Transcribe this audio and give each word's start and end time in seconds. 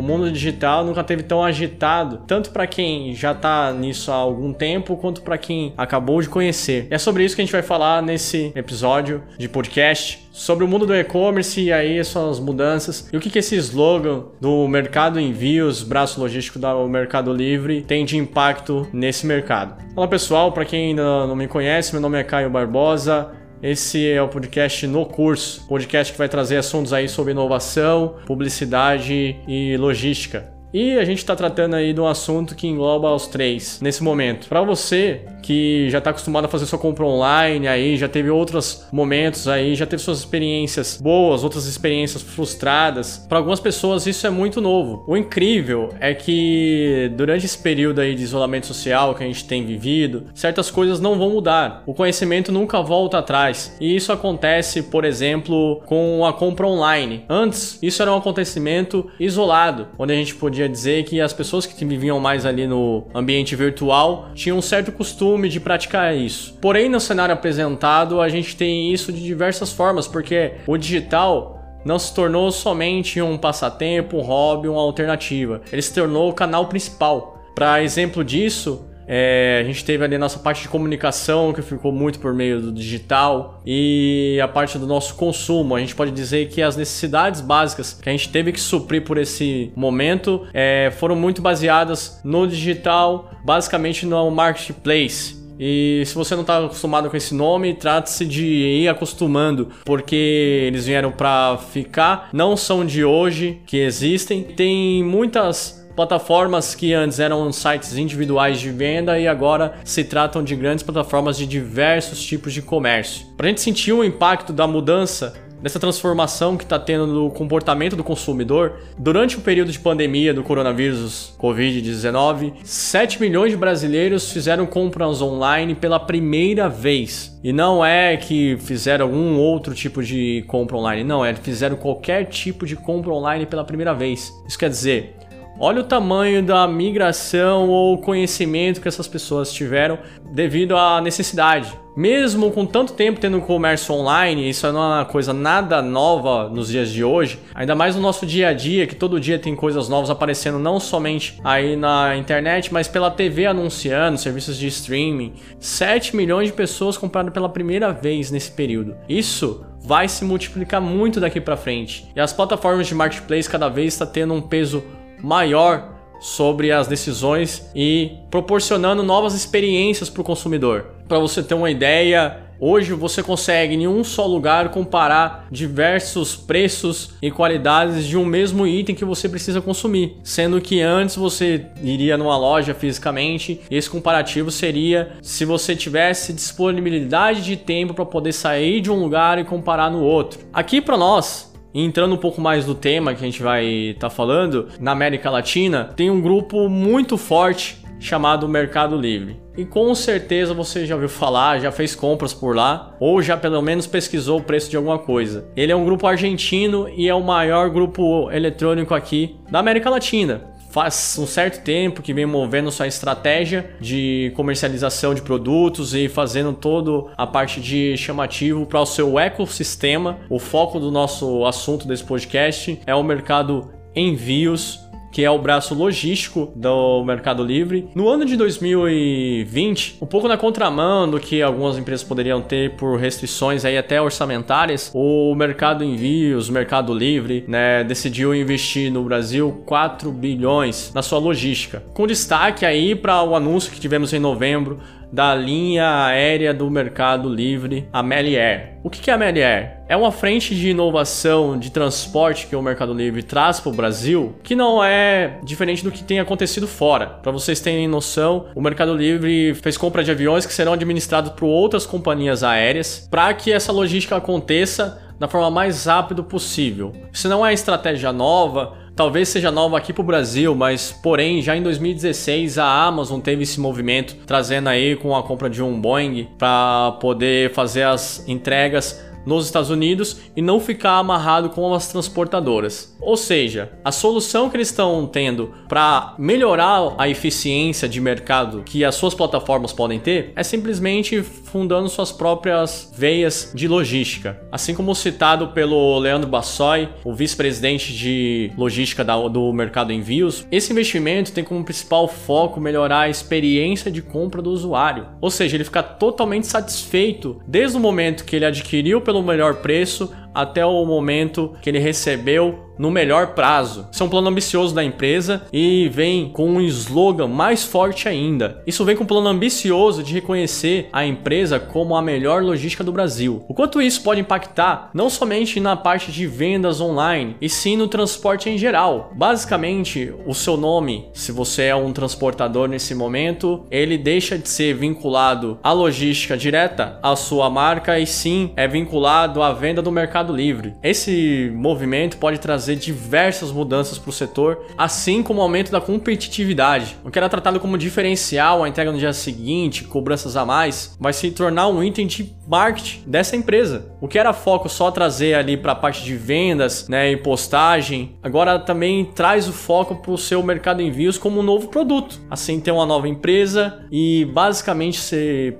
o 0.00 0.02
mundo 0.02 0.32
digital 0.32 0.82
nunca 0.82 1.04
teve 1.04 1.22
tão 1.22 1.44
agitado, 1.44 2.22
tanto 2.26 2.50
para 2.50 2.66
quem 2.66 3.14
já 3.14 3.34
tá 3.34 3.70
nisso 3.70 4.10
há 4.10 4.14
algum 4.14 4.50
tempo, 4.50 4.96
quanto 4.96 5.20
para 5.20 5.36
quem 5.36 5.74
acabou 5.76 6.22
de 6.22 6.28
conhecer. 6.28 6.88
E 6.90 6.94
é 6.94 6.98
sobre 6.98 7.22
isso 7.22 7.36
que 7.36 7.42
a 7.42 7.44
gente 7.44 7.52
vai 7.52 7.62
falar 7.62 8.02
nesse 8.02 8.50
episódio 8.56 9.22
de 9.38 9.46
podcast 9.46 10.26
sobre 10.32 10.64
o 10.64 10.68
mundo 10.68 10.86
do 10.86 10.96
e-commerce 10.96 11.60
e 11.60 11.70
aí 11.70 12.02
suas 12.02 12.40
mudanças 12.40 13.08
e 13.12 13.16
o 13.16 13.20
que, 13.20 13.28
que 13.28 13.40
esse 13.40 13.56
slogan 13.56 14.24
do 14.40 14.66
mercado 14.68 15.20
envios, 15.20 15.82
braço 15.82 16.18
logístico 16.18 16.58
do 16.58 16.88
Mercado 16.88 17.30
Livre 17.30 17.82
tem 17.82 18.04
de 18.06 18.16
impacto 18.16 18.88
nesse 18.92 19.26
mercado. 19.26 19.84
Olá 19.94 20.08
pessoal, 20.08 20.50
para 20.52 20.64
quem 20.64 20.90
ainda 20.90 21.26
não 21.26 21.36
me 21.36 21.46
conhece, 21.46 21.92
meu 21.92 22.00
nome 22.00 22.18
é 22.18 22.24
Caio 22.24 22.48
Barbosa. 22.48 23.39
Esse 23.62 24.10
é 24.10 24.22
o 24.22 24.28
podcast 24.28 24.86
No 24.86 25.04
Curso, 25.04 25.66
podcast 25.68 26.12
que 26.14 26.18
vai 26.18 26.30
trazer 26.30 26.56
assuntos 26.56 26.94
aí 26.94 27.06
sobre 27.06 27.32
inovação, 27.32 28.16
publicidade 28.24 29.36
e 29.46 29.76
logística. 29.76 30.59
E 30.72 30.98
a 30.98 31.04
gente 31.04 31.18
está 31.18 31.34
tratando 31.34 31.74
aí 31.74 31.92
de 31.92 32.00
um 32.00 32.06
assunto 32.06 32.54
que 32.54 32.66
engloba 32.66 33.12
os 33.12 33.26
três 33.26 33.80
nesse 33.80 34.02
momento. 34.02 34.48
Para 34.48 34.62
você 34.62 35.22
que 35.42 35.88
já 35.90 35.98
está 35.98 36.10
acostumado 36.10 36.44
a 36.44 36.48
fazer 36.48 36.66
sua 36.66 36.78
compra 36.78 37.04
online 37.04 37.66
aí, 37.66 37.96
já 37.96 38.08
teve 38.08 38.30
outros 38.30 38.86
momentos 38.92 39.48
aí, 39.48 39.74
já 39.74 39.86
teve 39.86 40.02
suas 40.02 40.18
experiências 40.18 40.98
boas, 41.00 41.42
outras 41.42 41.66
experiências 41.66 42.22
frustradas. 42.22 43.26
Para 43.28 43.38
algumas 43.38 43.58
pessoas 43.58 44.06
isso 44.06 44.26
é 44.26 44.30
muito 44.30 44.60
novo. 44.60 45.04
O 45.08 45.16
incrível 45.16 45.88
é 45.98 46.14
que 46.14 47.10
durante 47.16 47.46
esse 47.46 47.58
período 47.58 48.00
aí 48.00 48.14
de 48.14 48.22
isolamento 48.22 48.66
social 48.66 49.14
que 49.14 49.24
a 49.24 49.26
gente 49.26 49.44
tem 49.44 49.64
vivido, 49.66 50.26
certas 50.34 50.70
coisas 50.70 51.00
não 51.00 51.18
vão 51.18 51.30
mudar. 51.30 51.82
O 51.86 51.94
conhecimento 51.94 52.52
nunca 52.52 52.80
volta 52.80 53.18
atrás. 53.18 53.76
E 53.80 53.96
isso 53.96 54.12
acontece, 54.12 54.84
por 54.84 55.04
exemplo, 55.04 55.82
com 55.86 56.24
a 56.24 56.32
compra 56.32 56.66
online. 56.66 57.24
Antes, 57.28 57.78
isso 57.82 58.00
era 58.02 58.12
um 58.12 58.16
acontecimento 58.18 59.10
isolado, 59.18 59.88
onde 59.98 60.12
a 60.12 60.16
gente 60.16 60.34
podia 60.34 60.59
podia 60.60 60.68
dizer 60.68 61.04
que 61.04 61.20
as 61.20 61.32
pessoas 61.32 61.64
que 61.64 61.84
viviam 61.84 62.20
mais 62.20 62.44
ali 62.44 62.66
no 62.66 63.06
ambiente 63.14 63.56
virtual 63.56 64.28
tinham 64.34 64.58
um 64.58 64.62
certo 64.62 64.92
costume 64.92 65.48
de 65.48 65.58
praticar 65.58 66.14
isso. 66.14 66.58
Porém, 66.60 66.88
no 66.88 67.00
cenário 67.00 67.32
apresentado, 67.32 68.20
a 68.20 68.28
gente 68.28 68.54
tem 68.56 68.92
isso 68.92 69.10
de 69.10 69.22
diversas 69.22 69.72
formas, 69.72 70.06
porque 70.06 70.52
o 70.66 70.76
digital 70.76 71.58
não 71.82 71.98
se 71.98 72.14
tornou 72.14 72.50
somente 72.50 73.22
um 73.22 73.38
passatempo, 73.38 74.18
um 74.18 74.22
hobby, 74.22 74.68
uma 74.68 74.82
alternativa. 74.82 75.62
Ele 75.72 75.80
se 75.80 75.94
tornou 75.94 76.28
o 76.28 76.34
canal 76.34 76.66
principal. 76.66 77.40
Para 77.54 77.82
exemplo 77.82 78.22
disso, 78.22 78.84
é, 79.12 79.58
a 79.60 79.64
gente 79.64 79.84
teve 79.84 80.04
ali 80.04 80.14
a 80.14 80.18
nossa 80.20 80.38
parte 80.38 80.62
de 80.62 80.68
comunicação, 80.68 81.52
que 81.52 81.60
ficou 81.62 81.90
muito 81.90 82.20
por 82.20 82.32
meio 82.32 82.60
do 82.60 82.70
digital, 82.70 83.60
e 83.66 84.38
a 84.40 84.46
parte 84.46 84.78
do 84.78 84.86
nosso 84.86 85.16
consumo. 85.16 85.74
A 85.74 85.80
gente 85.80 85.96
pode 85.96 86.12
dizer 86.12 86.48
que 86.48 86.62
as 86.62 86.76
necessidades 86.76 87.40
básicas 87.40 87.98
que 88.00 88.08
a 88.08 88.12
gente 88.12 88.28
teve 88.28 88.52
que 88.52 88.60
suprir 88.60 89.02
por 89.02 89.18
esse 89.18 89.72
momento 89.74 90.46
é, 90.54 90.92
foram 90.96 91.16
muito 91.16 91.42
baseadas 91.42 92.20
no 92.22 92.46
digital, 92.46 93.32
basicamente 93.44 94.06
no 94.06 94.30
marketplace. 94.30 95.40
E 95.58 96.04
se 96.06 96.14
você 96.14 96.34
não 96.34 96.42
está 96.42 96.64
acostumado 96.64 97.10
com 97.10 97.16
esse 97.16 97.34
nome, 97.34 97.74
trata-se 97.74 98.24
de 98.24 98.46
ir 98.46 98.88
acostumando, 98.88 99.70
porque 99.84 100.64
eles 100.68 100.86
vieram 100.86 101.10
para 101.10 101.58
ficar, 101.58 102.30
não 102.32 102.56
são 102.56 102.86
de 102.86 103.04
hoje 103.04 103.60
que 103.66 103.76
existem. 103.76 104.42
Tem 104.42 105.04
muitas 105.04 105.79
plataformas 105.94 106.74
que 106.74 106.92
antes 106.92 107.18
eram 107.18 107.50
sites 107.52 107.96
individuais 107.96 108.60
de 108.60 108.70
venda 108.70 109.18
e 109.18 109.26
agora 109.26 109.74
se 109.84 110.04
tratam 110.04 110.42
de 110.42 110.54
grandes 110.56 110.82
plataformas 110.82 111.36
de 111.36 111.46
diversos 111.46 112.22
tipos 112.22 112.52
de 112.52 112.62
comércio. 112.62 113.26
Para 113.36 113.46
a 113.46 113.48
gente 113.48 113.60
sentir 113.60 113.92
o 113.92 114.04
impacto 114.04 114.52
da 114.52 114.66
mudança 114.66 115.34
dessa 115.62 115.78
transformação 115.78 116.56
que 116.56 116.64
está 116.64 116.78
tendo 116.78 117.06
no 117.06 117.30
comportamento 117.30 117.96
do 117.96 118.02
consumidor, 118.02 118.80
durante 118.98 119.36
o 119.36 119.40
período 119.40 119.70
de 119.70 119.78
pandemia 119.78 120.32
do 120.32 120.42
coronavírus 120.42 121.34
Covid-19, 121.38 122.54
7 122.64 123.20
milhões 123.20 123.50
de 123.50 123.56
brasileiros 123.56 124.32
fizeram 124.32 124.66
compras 124.66 125.20
online 125.20 125.74
pela 125.74 126.00
primeira 126.00 126.68
vez. 126.68 127.38
E 127.42 127.52
não 127.52 127.84
é 127.84 128.16
que 128.16 128.56
fizeram 128.58 129.06
algum 129.06 129.36
outro 129.38 129.74
tipo 129.74 130.02
de 130.02 130.44
compra 130.48 130.76
online, 130.76 131.04
não, 131.04 131.24
é 131.24 131.34
fizeram 131.34 131.76
qualquer 131.76 132.24
tipo 132.24 132.66
de 132.66 132.76
compra 132.76 133.12
online 133.12 133.46
pela 133.46 133.64
primeira 133.64 133.94
vez. 133.94 134.32
Isso 134.46 134.58
quer 134.58 134.68
dizer, 134.68 135.16
Olha 135.62 135.82
o 135.82 135.84
tamanho 135.84 136.42
da 136.42 136.66
migração 136.66 137.68
ou 137.68 137.98
conhecimento 137.98 138.80
que 138.80 138.88
essas 138.88 139.06
pessoas 139.06 139.52
tiveram 139.52 139.98
devido 140.32 140.74
à 140.74 141.02
necessidade. 141.02 141.78
Mesmo 141.94 142.50
com 142.50 142.64
tanto 142.64 142.94
tempo 142.94 143.20
tendo 143.20 143.38
comércio 143.42 143.94
online, 143.94 144.48
isso 144.48 144.72
não 144.72 144.82
é 144.82 144.96
uma 144.96 145.04
coisa 145.04 145.34
nada 145.34 145.82
nova 145.82 146.48
nos 146.48 146.68
dias 146.68 146.88
de 146.88 147.04
hoje, 147.04 147.38
ainda 147.54 147.74
mais 147.74 147.94
no 147.94 148.00
nosso 148.00 148.24
dia 148.24 148.48
a 148.48 148.54
dia, 148.54 148.86
que 148.86 148.94
todo 148.94 149.20
dia 149.20 149.38
tem 149.38 149.54
coisas 149.54 149.86
novas 149.86 150.08
aparecendo 150.08 150.58
não 150.58 150.80
somente 150.80 151.38
aí 151.44 151.76
na 151.76 152.16
internet, 152.16 152.72
mas 152.72 152.88
pela 152.88 153.10
TV 153.10 153.44
anunciando, 153.44 154.16
serviços 154.16 154.56
de 154.56 154.66
streaming. 154.66 155.34
7 155.58 156.16
milhões 156.16 156.46
de 156.46 156.54
pessoas 156.54 156.96
compraram 156.96 157.30
pela 157.30 157.50
primeira 157.50 157.92
vez 157.92 158.30
nesse 158.30 158.50
período. 158.50 158.96
Isso 159.06 159.62
vai 159.82 160.08
se 160.08 160.24
multiplicar 160.24 160.80
muito 160.80 161.20
daqui 161.20 161.38
para 161.38 161.54
frente. 161.54 162.10
E 162.16 162.20
as 162.20 162.32
plataformas 162.32 162.86
de 162.86 162.94
marketplace 162.94 163.48
cada 163.48 163.68
vez 163.68 163.92
está 163.92 164.06
tendo 164.06 164.32
um 164.32 164.40
peso 164.40 164.82
maior 165.22 166.00
sobre 166.20 166.70
as 166.70 166.86
decisões 166.86 167.70
e 167.74 168.12
proporcionando 168.30 169.02
novas 169.02 169.34
experiências 169.34 170.10
para 170.10 170.20
o 170.20 170.24
consumidor. 170.24 170.86
Para 171.08 171.18
você 171.18 171.42
ter 171.42 171.54
uma 171.54 171.70
ideia, 171.70 172.50
hoje 172.60 172.92
você 172.92 173.22
consegue 173.22 173.74
em 173.74 173.88
um 173.88 174.04
só 174.04 174.26
lugar 174.26 174.68
comparar 174.68 175.46
diversos 175.50 176.36
preços 176.36 177.14
e 177.22 177.30
qualidades 177.30 178.04
de 178.04 178.18
um 178.18 178.24
mesmo 178.24 178.66
item 178.66 178.94
que 178.94 179.04
você 179.04 179.28
precisa 179.28 179.62
consumir, 179.62 180.18
sendo 180.22 180.60
que 180.60 180.80
antes 180.82 181.16
você 181.16 181.66
iria 181.82 182.18
numa 182.18 182.36
loja 182.36 182.74
fisicamente, 182.74 183.62
esse 183.70 183.88
comparativo 183.88 184.50
seria 184.50 185.12
se 185.22 185.46
você 185.46 185.74
tivesse 185.74 186.34
disponibilidade 186.34 187.42
de 187.42 187.56
tempo 187.56 187.94
para 187.94 188.04
poder 188.04 188.32
sair 188.32 188.82
de 188.82 188.90
um 188.90 189.00
lugar 189.00 189.38
e 189.38 189.44
comparar 189.44 189.90
no 189.90 190.02
outro. 190.02 190.40
Aqui 190.52 190.82
para 190.82 190.98
nós, 190.98 191.49
entrando 191.74 192.14
um 192.14 192.18
pouco 192.18 192.40
mais 192.40 192.66
no 192.66 192.74
tema 192.74 193.14
que 193.14 193.22
a 193.22 193.26
gente 193.26 193.42
vai 193.42 193.64
estar 193.64 194.08
tá 194.08 194.14
falando, 194.14 194.68
na 194.80 194.92
América 194.92 195.30
Latina, 195.30 195.90
tem 195.96 196.10
um 196.10 196.20
grupo 196.20 196.68
muito 196.68 197.16
forte 197.16 197.78
chamado 198.00 198.48
Mercado 198.48 198.96
Livre. 198.96 199.38
E 199.56 199.64
com 199.64 199.94
certeza 199.94 200.54
você 200.54 200.86
já 200.86 200.94
ouviu 200.94 201.08
falar, 201.08 201.60
já 201.60 201.70
fez 201.70 201.94
compras 201.94 202.32
por 202.32 202.56
lá, 202.56 202.96
ou 202.98 203.20
já 203.20 203.36
pelo 203.36 203.60
menos 203.60 203.86
pesquisou 203.86 204.38
o 204.38 204.42
preço 204.42 204.70
de 204.70 204.76
alguma 204.76 204.98
coisa. 204.98 205.46
Ele 205.54 205.70
é 205.70 205.76
um 205.76 205.84
grupo 205.84 206.06
argentino 206.06 206.88
e 206.88 207.08
é 207.08 207.14
o 207.14 207.22
maior 207.22 207.68
grupo 207.68 208.30
eletrônico 208.30 208.94
aqui 208.94 209.36
da 209.50 209.58
América 209.58 209.90
Latina 209.90 210.49
faz 210.70 211.16
um 211.18 211.26
certo 211.26 211.62
tempo 211.62 212.02
que 212.02 212.14
vem 212.14 212.26
movendo 212.26 212.70
sua 212.70 212.86
estratégia 212.86 213.70
de 213.80 214.32
comercialização 214.34 215.14
de 215.14 215.22
produtos 215.22 215.94
e 215.94 216.08
fazendo 216.08 216.52
toda 216.52 217.12
a 217.16 217.26
parte 217.26 217.60
de 217.60 217.96
chamativo 217.96 218.64
para 218.64 218.80
o 218.80 218.86
seu 218.86 219.18
ecossistema. 219.18 220.18
O 220.28 220.38
foco 220.38 220.78
do 220.78 220.90
nosso 220.90 221.44
assunto 221.44 221.86
desse 221.86 222.04
podcast 222.04 222.80
é 222.86 222.94
o 222.94 223.02
mercado 223.02 223.72
envios 223.94 224.89
que 225.10 225.24
é 225.24 225.30
o 225.30 225.38
braço 225.38 225.74
logístico 225.74 226.52
do 226.54 227.02
Mercado 227.04 227.44
Livre. 227.44 227.88
No 227.94 228.08
ano 228.08 228.24
de 228.24 228.36
2020, 228.36 229.98
um 230.00 230.06
pouco 230.06 230.28
na 230.28 230.36
contramão 230.36 231.10
do 231.10 231.18
que 231.18 231.42
algumas 231.42 231.76
empresas 231.76 232.04
poderiam 232.04 232.40
ter 232.40 232.76
por 232.76 232.98
restrições 232.98 233.64
aí 233.64 233.76
até 233.76 234.00
orçamentárias, 234.00 234.90
o 234.94 235.34
Mercado 235.34 235.84
Envios, 235.84 236.48
o 236.48 236.52
Mercado 236.52 236.94
Livre, 236.94 237.44
né, 237.48 237.84
decidiu 237.84 238.34
investir 238.34 238.90
no 238.92 239.02
Brasil 239.02 239.62
4 239.66 240.10
bilhões 240.12 240.92
na 240.94 241.02
sua 241.02 241.18
logística. 241.18 241.82
Com 241.94 242.06
destaque 242.06 242.64
aí 242.64 242.94
para 242.94 243.22
o 243.22 243.34
anúncio 243.34 243.72
que 243.72 243.80
tivemos 243.80 244.12
em 244.12 244.18
novembro 244.18 244.78
da 245.12 245.34
linha 245.34 246.04
aérea 246.06 246.54
do 246.54 246.70
Mercado 246.70 247.28
Livre, 247.28 247.88
a 247.92 248.02
Melier. 248.02 248.78
O 248.82 248.88
que 248.88 249.10
é 249.10 249.14
a 249.14 249.18
Melier? 249.18 249.82
É 249.88 249.96
uma 249.96 250.12
frente 250.12 250.54
de 250.54 250.70
inovação 250.70 251.58
de 251.58 251.70
transporte 251.70 252.46
que 252.46 252.54
o 252.54 252.62
Mercado 252.62 252.94
Livre 252.94 253.22
traz 253.22 253.58
para 253.58 253.70
o 253.70 253.74
Brasil, 253.74 254.36
que 254.42 254.54
não 254.54 254.82
é 254.82 255.38
diferente 255.44 255.82
do 255.82 255.90
que 255.90 256.04
tem 256.04 256.20
acontecido 256.20 256.68
fora. 256.68 257.06
Para 257.06 257.32
vocês 257.32 257.60
terem 257.60 257.88
noção, 257.88 258.46
o 258.54 258.60
Mercado 258.60 258.94
Livre 258.94 259.54
fez 259.54 259.76
compra 259.76 260.04
de 260.04 260.10
aviões 260.10 260.46
que 260.46 260.52
serão 260.52 260.72
administrados 260.72 261.32
por 261.32 261.46
outras 261.46 261.84
companhias 261.84 262.44
aéreas 262.44 263.08
para 263.10 263.34
que 263.34 263.52
essa 263.52 263.72
logística 263.72 264.16
aconteça 264.16 265.02
da 265.18 265.28
forma 265.28 265.50
mais 265.50 265.84
rápida 265.84 266.22
possível. 266.22 266.92
Isso 267.12 267.28
não 267.28 267.44
é 267.44 267.52
estratégia 267.52 268.10
nova, 268.10 268.72
talvez 268.94 269.28
seja 269.28 269.50
nova 269.50 269.76
aqui 269.78 269.92
para 269.92 270.02
o 270.02 270.04
Brasil, 270.04 270.54
mas 270.54 270.92
porém 271.02 271.42
já 271.42 271.56
em 271.56 271.62
2016 271.62 272.58
a 272.58 272.84
Amazon 272.84 273.20
teve 273.20 273.42
esse 273.42 273.60
movimento 273.60 274.16
trazendo 274.26 274.68
aí 274.68 274.96
com 274.96 275.16
a 275.16 275.22
compra 275.22 275.48
de 275.48 275.62
um 275.62 275.80
Boeing 275.80 276.28
para 276.38 276.92
poder 277.00 277.52
fazer 277.52 277.84
as 277.84 278.26
entregas 278.28 279.09
nos 279.26 279.46
Estados 279.46 279.70
Unidos 279.70 280.18
e 280.36 280.42
não 280.42 280.60
ficar 280.60 280.98
amarrado 280.98 281.50
com 281.50 281.72
as 281.74 281.88
transportadoras. 281.88 282.96
Ou 283.00 283.16
seja, 283.16 283.72
a 283.84 283.92
solução 283.92 284.48
que 284.48 284.56
eles 284.56 284.68
estão 284.68 285.06
tendo 285.06 285.52
para 285.68 286.14
melhorar 286.18 286.94
a 286.98 287.08
eficiência 287.08 287.88
de 287.88 288.00
mercado 288.00 288.62
que 288.64 288.84
as 288.84 288.94
suas 288.94 289.14
plataformas 289.14 289.72
podem 289.72 289.98
ter 289.98 290.32
é 290.36 290.42
simplesmente 290.42 291.22
fundando 291.22 291.88
suas 291.88 292.12
próprias 292.12 292.92
veias 292.96 293.52
de 293.54 293.66
logística. 293.66 294.40
Assim 294.52 294.74
como 294.74 294.94
citado 294.94 295.48
pelo 295.48 295.98
Leandro 295.98 296.28
Bassoy, 296.28 296.88
o 297.04 297.14
vice-presidente 297.14 297.92
de 297.92 298.52
logística 298.56 299.04
do 299.04 299.52
mercado 299.52 299.92
envios, 299.92 300.46
esse 300.50 300.72
investimento 300.72 301.32
tem 301.32 301.44
como 301.44 301.64
principal 301.64 302.06
foco 302.06 302.60
melhorar 302.60 303.00
a 303.00 303.08
experiência 303.08 303.90
de 303.90 304.02
compra 304.02 304.42
do 304.42 304.50
usuário. 304.50 305.06
Ou 305.20 305.30
seja, 305.30 305.56
ele 305.56 305.64
ficar 305.64 305.82
totalmente 305.82 306.46
satisfeito 306.46 307.40
desde 307.46 307.76
o 307.76 307.80
momento 307.80 308.24
que 308.24 308.36
ele 308.36 308.44
adquiriu 308.44 309.00
pelo 309.10 309.24
melhor 309.24 309.56
preço 309.56 310.12
até 310.34 310.64
o 310.64 310.84
momento 310.84 311.54
que 311.62 311.70
ele 311.70 311.78
recebeu 311.78 312.70
no 312.80 312.90
melhor 312.90 313.34
prazo. 313.34 313.86
Isso 313.92 314.02
é 314.02 314.06
um 314.06 314.08
plano 314.08 314.28
ambicioso 314.28 314.74
da 314.74 314.82
empresa 314.82 315.42
e 315.52 315.90
vem 315.92 316.30
com 316.30 316.48
um 316.48 316.62
slogan 316.62 317.26
mais 317.26 317.62
forte 317.62 318.08
ainda. 318.08 318.62
Isso 318.66 318.86
vem 318.86 318.96
com 318.96 319.04
um 319.04 319.06
plano 319.06 319.28
ambicioso 319.28 320.02
de 320.02 320.14
reconhecer 320.14 320.88
a 320.90 321.04
empresa 321.04 321.60
como 321.60 321.94
a 321.94 322.00
melhor 322.00 322.42
logística 322.42 322.82
do 322.82 322.90
Brasil. 322.90 323.44
O 323.46 323.52
quanto 323.52 323.82
isso 323.82 324.02
pode 324.02 324.22
impactar 324.22 324.88
não 324.94 325.10
somente 325.10 325.60
na 325.60 325.76
parte 325.76 326.10
de 326.10 326.26
vendas 326.26 326.80
online, 326.80 327.36
e 327.38 327.50
sim 327.50 327.76
no 327.76 327.86
transporte 327.86 328.48
em 328.48 328.56
geral. 328.56 329.12
Basicamente, 329.14 330.14
o 330.26 330.34
seu 330.34 330.56
nome, 330.56 331.06
se 331.12 331.32
você 331.32 331.64
é 331.64 331.76
um 331.76 331.92
transportador 331.92 332.66
nesse 332.66 332.94
momento, 332.94 333.66
ele 333.70 333.98
deixa 333.98 334.38
de 334.38 334.48
ser 334.48 334.74
vinculado 334.74 335.58
à 335.62 335.70
logística 335.70 336.34
direta 336.34 336.98
à 337.02 337.14
sua 337.14 337.50
marca 337.50 337.98
e 337.98 338.06
sim 338.06 338.52
é 338.56 338.66
vinculado 338.66 339.42
à 339.42 339.52
venda 339.52 339.82
do 339.82 339.92
Mercado 339.92 340.19
Livre. 340.28 340.74
Esse 340.82 341.50
movimento 341.54 342.18
pode 342.18 342.38
trazer 342.38 342.76
diversas 342.76 343.50
mudanças 343.50 343.98
para 343.98 344.10
o 344.10 344.12
setor, 344.12 344.66
assim 344.76 345.22
como 345.22 345.40
o 345.40 345.42
aumento 345.42 345.72
da 345.72 345.80
competitividade. 345.80 346.96
O 347.04 347.10
que 347.10 347.18
era 347.18 347.28
tratado 347.28 347.58
como 347.60 347.78
diferencial, 347.78 348.62
a 348.62 348.68
entrega 348.68 348.92
no 348.92 348.98
dia 348.98 349.12
seguinte, 349.12 349.84
cobranças 349.84 350.36
a 350.36 350.44
mais, 350.44 350.96
vai 351.00 351.12
se 351.12 351.30
tornar 351.30 351.68
um 351.68 351.82
item 351.82 352.06
de 352.06 352.34
marketing 352.46 353.02
dessa 353.06 353.36
empresa. 353.36 353.92
O 354.00 354.08
que 354.08 354.18
era 354.18 354.32
foco 354.32 354.68
só 354.68 354.90
trazer 354.90 355.34
ali 355.34 355.56
para 355.56 355.72
a 355.72 355.76
parte 355.76 356.04
de 356.04 356.16
vendas, 356.16 356.88
né, 356.88 357.12
e 357.12 357.16
postagem, 357.16 358.16
agora 358.22 358.58
também 358.58 359.04
traz 359.04 359.48
o 359.48 359.52
foco 359.52 359.96
para 359.96 360.10
o 360.10 360.18
seu 360.18 360.42
mercado 360.42 360.82
envios 360.82 361.16
como 361.16 361.40
um 361.40 361.42
novo 361.42 361.68
produto. 361.68 362.20
Assim 362.30 362.60
tem 362.60 362.72
uma 362.72 362.86
nova 362.86 363.08
empresa 363.08 363.86
e 363.90 364.24
basicamente 364.32 365.00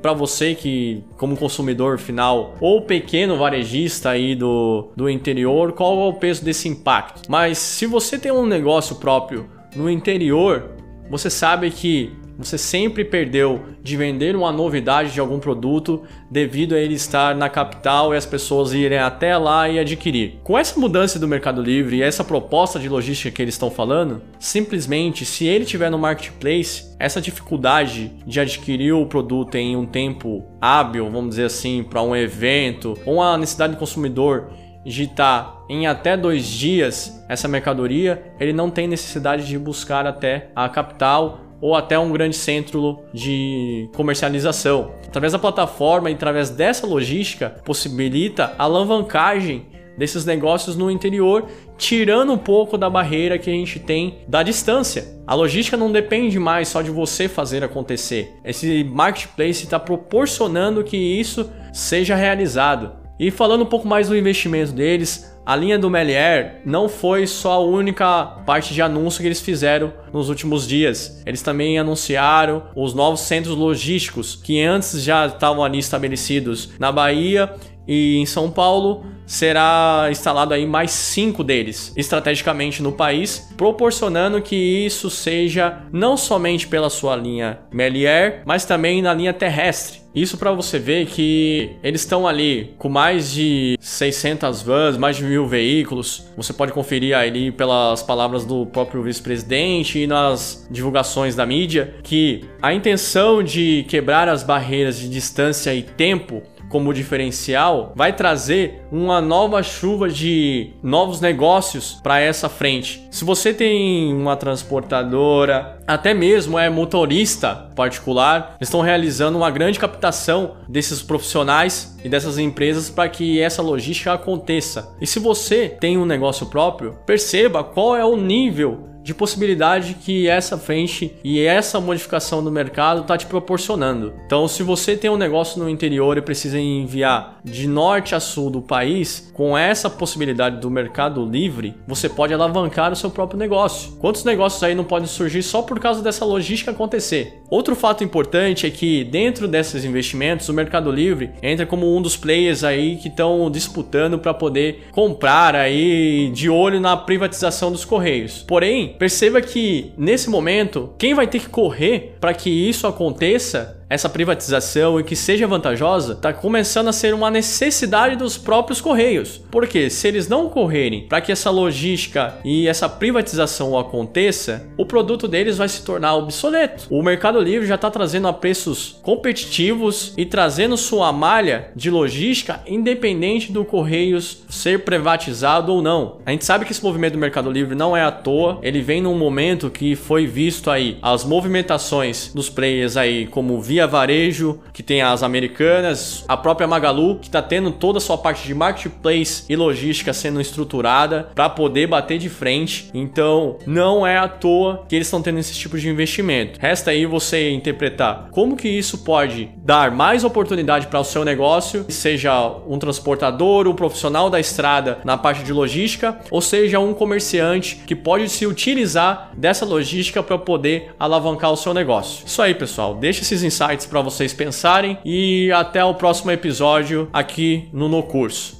para 0.02 0.12
você 0.12 0.54
que 0.54 1.04
como 1.16 1.36
consumidor 1.36 1.98
final 1.98 2.54
ou 2.60 2.82
pequeno 2.82 3.36
varejista 3.36 4.10
aí 4.10 4.34
do, 4.34 4.49
do 4.96 5.08
interior, 5.08 5.72
qual 5.72 5.98
é 6.00 6.08
o 6.08 6.14
peso 6.14 6.44
desse 6.44 6.68
impacto. 6.68 7.22
Mas 7.28 7.58
se 7.58 7.86
você 7.86 8.18
tem 8.18 8.32
um 8.32 8.46
negócio 8.46 8.96
próprio 8.96 9.48
no 9.74 9.88
interior, 9.88 10.70
você 11.10 11.28
sabe 11.28 11.70
que 11.70 12.16
você 12.46 12.58
sempre 12.58 13.04
perdeu 13.04 13.62
de 13.82 13.96
vender 13.96 14.34
uma 14.36 14.52
novidade 14.52 15.12
de 15.12 15.20
algum 15.20 15.38
produto 15.38 16.02
devido 16.30 16.74
a 16.74 16.78
ele 16.78 16.94
estar 16.94 17.34
na 17.34 17.48
capital 17.48 18.14
e 18.14 18.16
as 18.16 18.26
pessoas 18.26 18.72
irem 18.72 18.98
até 18.98 19.36
lá 19.36 19.68
e 19.68 19.78
adquirir. 19.78 20.38
Com 20.42 20.58
essa 20.58 20.78
mudança 20.78 21.18
do 21.18 21.28
Mercado 21.28 21.62
Livre 21.62 21.96
e 21.96 22.02
essa 22.02 22.24
proposta 22.24 22.78
de 22.78 22.88
logística 22.88 23.30
que 23.30 23.42
eles 23.42 23.54
estão 23.54 23.70
falando, 23.70 24.22
simplesmente 24.38 25.24
se 25.24 25.46
ele 25.46 25.64
tiver 25.64 25.90
no 25.90 25.98
marketplace, 25.98 26.94
essa 26.98 27.20
dificuldade 27.20 28.12
de 28.26 28.40
adquirir 28.40 28.92
o 28.92 29.06
produto 29.06 29.54
em 29.54 29.76
um 29.76 29.86
tempo 29.86 30.44
hábil, 30.60 31.10
vamos 31.10 31.30
dizer 31.30 31.44
assim, 31.44 31.82
para 31.82 32.02
um 32.02 32.14
evento 32.14 32.96
ou 33.04 33.22
a 33.22 33.36
necessidade 33.38 33.74
do 33.74 33.78
consumidor 33.78 34.50
digitar 34.84 35.60
em 35.68 35.86
até 35.86 36.16
dois 36.16 36.46
dias 36.46 37.24
essa 37.28 37.46
mercadoria, 37.46 38.32
ele 38.40 38.52
não 38.52 38.70
tem 38.70 38.88
necessidade 38.88 39.46
de 39.46 39.58
buscar 39.58 40.06
até 40.06 40.50
a 40.54 40.68
capital 40.68 41.40
ou 41.60 41.74
até 41.74 41.98
um 41.98 42.10
grande 42.10 42.36
centro 42.36 43.00
de 43.12 43.88
comercialização. 43.94 44.92
Através 45.06 45.32
da 45.32 45.38
plataforma 45.38 46.10
e 46.10 46.14
através 46.14 46.50
dessa 46.50 46.86
logística, 46.86 47.50
possibilita 47.64 48.54
a 48.58 48.64
alavancagem 48.64 49.66
desses 49.98 50.24
negócios 50.24 50.76
no 50.76 50.90
interior, 50.90 51.46
tirando 51.76 52.32
um 52.32 52.38
pouco 52.38 52.78
da 52.78 52.88
barreira 52.88 53.38
que 53.38 53.50
a 53.50 53.52
gente 53.52 53.78
tem 53.78 54.20
da 54.26 54.42
distância. 54.42 55.20
A 55.26 55.34
logística 55.34 55.76
não 55.76 55.92
depende 55.92 56.38
mais 56.38 56.68
só 56.68 56.80
de 56.80 56.90
você 56.90 57.28
fazer 57.28 57.62
acontecer. 57.62 58.34
Esse 58.42 58.82
marketplace 58.82 59.64
está 59.64 59.78
proporcionando 59.78 60.82
que 60.82 60.96
isso 60.96 61.50
seja 61.72 62.14
realizado. 62.14 62.99
E 63.20 63.30
falando 63.30 63.64
um 63.64 63.66
pouco 63.66 63.86
mais 63.86 64.08
do 64.08 64.16
investimento 64.16 64.72
deles, 64.72 65.30
a 65.44 65.54
linha 65.54 65.78
do 65.78 65.90
Melier 65.90 66.62
não 66.64 66.88
foi 66.88 67.26
só 67.26 67.52
a 67.52 67.58
única 67.58 68.24
parte 68.46 68.72
de 68.72 68.80
anúncio 68.80 69.20
que 69.20 69.26
eles 69.26 69.42
fizeram 69.42 69.92
nos 70.10 70.30
últimos 70.30 70.66
dias. 70.66 71.22
Eles 71.26 71.42
também 71.42 71.78
anunciaram 71.78 72.62
os 72.74 72.94
novos 72.94 73.20
centros 73.20 73.54
logísticos 73.54 74.36
que 74.36 74.62
antes 74.62 75.02
já 75.02 75.26
estavam 75.26 75.62
ali 75.62 75.78
estabelecidos 75.78 76.70
na 76.78 76.90
Bahia 76.90 77.54
e 77.86 78.16
em 78.16 78.24
São 78.24 78.50
Paulo 78.50 79.04
será 79.26 80.08
instalado 80.10 80.54
aí 80.54 80.66
mais 80.66 80.90
cinco 80.90 81.44
deles 81.44 81.92
estrategicamente 81.98 82.82
no 82.82 82.92
país, 82.92 83.52
proporcionando 83.54 84.40
que 84.40 84.56
isso 84.56 85.10
seja 85.10 85.82
não 85.92 86.16
somente 86.16 86.66
pela 86.66 86.88
sua 86.88 87.16
linha 87.16 87.58
Melier, 87.70 88.42
mas 88.46 88.64
também 88.64 89.02
na 89.02 89.12
linha 89.12 89.34
terrestre. 89.34 89.99
Isso 90.14 90.36
para 90.36 90.52
você 90.52 90.78
ver 90.78 91.06
que 91.06 91.76
eles 91.82 92.00
estão 92.00 92.26
ali 92.26 92.74
com 92.78 92.88
mais 92.88 93.32
de 93.32 93.76
600 93.80 94.62
vans, 94.62 94.96
mais 94.96 95.16
de 95.16 95.24
mil 95.24 95.46
veículos. 95.46 96.24
Você 96.36 96.52
pode 96.52 96.72
conferir 96.72 97.16
ali 97.16 97.52
pelas 97.52 98.02
palavras 98.02 98.44
do 98.44 98.66
próprio 98.66 99.02
vice-presidente 99.02 100.00
e 100.00 100.06
nas 100.06 100.66
divulgações 100.70 101.36
da 101.36 101.46
mídia 101.46 101.94
que 102.02 102.44
a 102.60 102.74
intenção 102.74 103.42
de 103.42 103.84
quebrar 103.88 104.28
as 104.28 104.42
barreiras 104.42 104.98
de 104.98 105.08
distância 105.08 105.72
e 105.74 105.82
tempo 105.82 106.42
como 106.70 106.94
diferencial 106.94 107.92
vai 107.94 108.14
trazer 108.14 108.82
uma 108.90 109.20
nova 109.20 109.62
chuva 109.62 110.08
de 110.08 110.70
novos 110.82 111.20
negócios 111.20 112.00
para 112.02 112.20
essa 112.20 112.48
frente. 112.48 113.06
Se 113.10 113.24
você 113.24 113.52
tem 113.52 114.14
uma 114.14 114.36
transportadora, 114.36 115.78
até 115.86 116.14
mesmo 116.14 116.58
é 116.58 116.70
motorista 116.70 117.68
particular, 117.74 118.56
estão 118.60 118.80
realizando 118.80 119.36
uma 119.36 119.50
grande 119.50 119.78
captação 119.78 120.56
desses 120.68 121.02
profissionais 121.02 121.98
e 122.04 122.08
dessas 122.08 122.38
empresas 122.38 122.88
para 122.88 123.08
que 123.08 123.40
essa 123.40 123.60
logística 123.60 124.12
aconteça. 124.12 124.94
E 125.00 125.06
se 125.06 125.18
você 125.18 125.68
tem 125.68 125.98
um 125.98 126.06
negócio 126.06 126.46
próprio, 126.46 126.96
perceba 127.04 127.64
qual 127.64 127.96
é 127.96 128.04
o 128.04 128.16
nível 128.16 128.89
de 129.02 129.14
possibilidade 129.14 129.94
que 129.94 130.28
essa 130.28 130.58
frente 130.58 131.14
e 131.24 131.40
essa 131.40 131.80
modificação 131.80 132.42
do 132.42 132.50
mercado 132.50 133.02
está 133.02 133.16
te 133.16 133.26
proporcionando. 133.26 134.12
Então, 134.26 134.46
se 134.46 134.62
você 134.62 134.96
tem 134.96 135.10
um 135.10 135.16
negócio 135.16 135.62
no 135.62 135.68
interior 135.68 136.16
e 136.16 136.22
precisa 136.22 136.58
enviar 136.58 137.40
de 137.44 137.66
norte 137.66 138.14
a 138.14 138.20
sul 138.20 138.50
do 138.50 138.60
país, 138.60 139.30
com 139.34 139.56
essa 139.56 139.88
possibilidade 139.88 140.58
do 140.60 140.70
mercado 140.70 141.24
livre, 141.24 141.74
você 141.86 142.08
pode 142.08 142.34
alavancar 142.34 142.92
o 142.92 142.96
seu 142.96 143.10
próprio 143.10 143.38
negócio. 143.38 143.92
Quantos 143.98 144.24
negócios 144.24 144.62
aí 144.62 144.74
não 144.74 144.84
podem 144.84 145.08
surgir 145.08 145.42
só 145.42 145.62
por 145.62 145.80
causa 145.80 146.02
dessa 146.02 146.24
logística 146.24 146.70
acontecer? 146.70 147.42
Outro 147.48 147.74
fato 147.74 148.04
importante 148.04 148.66
é 148.66 148.70
que 148.70 149.02
dentro 149.04 149.48
desses 149.48 149.84
investimentos, 149.84 150.48
o 150.48 150.52
Mercado 150.52 150.90
Livre 150.90 151.30
entra 151.42 151.66
como 151.66 151.96
um 151.96 152.02
dos 152.02 152.16
players 152.16 152.62
aí 152.62 152.96
que 152.96 153.08
estão 153.08 153.50
disputando 153.50 154.18
para 154.18 154.34
poder 154.34 154.88
comprar 154.92 155.54
aí 155.54 156.30
de 156.32 156.48
olho 156.48 156.80
na 156.80 156.96
privatização 156.96 157.72
dos 157.72 157.84
correios. 157.84 158.44
Porém, 158.46 158.89
perceba 158.98 159.40
que 159.40 159.92
nesse 159.96 160.28
momento, 160.28 160.92
quem 160.98 161.14
vai 161.14 161.26
ter 161.26 161.40
que 161.40 161.48
correr 161.48 162.16
para 162.20 162.34
que 162.34 162.50
isso 162.50 162.86
aconteça 162.86 163.79
essa 163.90 164.08
privatização 164.08 165.00
e 165.00 165.04
que 165.04 165.16
seja 165.16 165.48
vantajosa, 165.48 166.12
está 166.12 166.32
começando 166.32 166.86
a 166.86 166.92
ser 166.92 167.12
uma 167.12 167.28
necessidade 167.28 168.14
dos 168.14 168.38
próprios 168.38 168.80
correios. 168.80 169.40
Porque 169.50 169.90
se 169.90 170.06
eles 170.06 170.28
não 170.28 170.48
correrem 170.48 171.06
para 171.08 171.20
que 171.20 171.32
essa 171.32 171.50
logística 171.50 172.38
e 172.44 172.68
essa 172.68 172.88
privatização 172.88 173.76
aconteça, 173.76 174.68
o 174.76 174.86
produto 174.86 175.26
deles 175.26 175.58
vai 175.58 175.68
se 175.68 175.84
tornar 175.84 176.14
obsoleto. 176.14 176.86
O 176.88 177.02
Mercado 177.02 177.40
Livre 177.40 177.66
já 177.66 177.74
está 177.74 177.90
trazendo 177.90 178.28
a 178.28 178.32
preços 178.32 179.00
competitivos 179.02 180.14
e 180.16 180.24
trazendo 180.24 180.76
sua 180.76 181.12
malha 181.12 181.72
de 181.74 181.90
logística 181.90 182.60
independente 182.66 183.50
do 183.50 183.64
Correios 183.64 184.44
ser 184.48 184.84
privatizado 184.84 185.72
ou 185.72 185.82
não. 185.82 186.18
A 186.24 186.30
gente 186.30 186.44
sabe 186.44 186.64
que 186.64 186.70
esse 186.70 186.84
movimento 186.84 187.14
do 187.14 187.18
Mercado 187.18 187.50
Livre 187.50 187.74
não 187.74 187.96
é 187.96 188.04
à 188.04 188.12
toa, 188.12 188.60
ele 188.62 188.80
vem 188.80 189.02
num 189.02 189.18
momento 189.18 189.68
que 189.68 189.96
foi 189.96 190.26
visto 190.26 190.70
aí 190.70 190.96
as 191.02 191.24
movimentações 191.24 192.32
dos 192.32 192.48
players 192.48 192.96
aí 192.96 193.26
como 193.26 193.60
Via 193.60 193.79
Via 193.80 193.86
Varejo, 193.86 194.60
que 194.74 194.82
tem 194.82 195.00
as 195.00 195.22
americanas, 195.22 196.22
a 196.28 196.36
própria 196.36 196.66
Magalu, 196.66 197.18
que 197.18 197.28
está 197.28 197.40
tendo 197.40 197.70
toda 197.70 197.96
a 197.96 198.00
sua 198.00 198.18
parte 198.18 198.46
de 198.46 198.54
marketplace 198.54 199.44
e 199.48 199.56
logística 199.56 200.12
sendo 200.12 200.38
estruturada 200.38 201.30
para 201.34 201.48
poder 201.48 201.86
bater 201.86 202.18
de 202.18 202.28
frente. 202.28 202.90
Então, 202.92 203.56
não 203.66 204.06
é 204.06 204.18
à 204.18 204.28
toa 204.28 204.84
que 204.86 204.94
eles 204.94 205.06
estão 205.06 205.22
tendo 205.22 205.38
esse 205.38 205.54
tipo 205.54 205.78
de 205.78 205.88
investimento. 205.88 206.60
Resta 206.60 206.90
aí 206.90 207.06
você 207.06 207.50
interpretar 207.50 208.28
como 208.30 208.54
que 208.54 208.68
isso 208.68 208.98
pode 208.98 209.48
dar 209.56 209.90
mais 209.90 210.24
oportunidade 210.24 210.86
para 210.86 211.00
o 211.00 211.04
seu 211.04 211.24
negócio, 211.24 211.86
seja 211.88 212.48
um 212.68 212.78
transportador, 212.78 213.66
um 213.66 213.74
profissional 213.74 214.28
da 214.28 214.38
estrada 214.38 214.98
na 215.04 215.16
parte 215.16 215.42
de 215.42 215.54
logística, 215.54 216.18
ou 216.30 216.42
seja 216.42 216.78
um 216.78 216.92
comerciante 216.92 217.76
que 217.86 217.96
pode 217.96 218.28
se 218.28 218.46
utilizar 218.46 219.30
dessa 219.34 219.64
logística 219.64 220.22
para 220.22 220.36
poder 220.36 220.94
alavancar 220.98 221.50
o 221.50 221.56
seu 221.56 221.72
negócio. 221.72 222.26
Isso 222.26 222.42
aí, 222.42 222.54
pessoal. 222.54 222.94
Deixa 222.94 223.22
esses 223.22 223.42
insights 223.70 223.86
para 223.86 224.00
vocês 224.00 224.32
pensarem 224.32 224.98
e 225.04 225.50
até 225.52 225.84
o 225.84 225.94
próximo 225.94 226.30
episódio 226.30 227.08
aqui 227.12 227.68
no 227.72 227.88
No 227.88 228.02
Curso. 228.02 228.59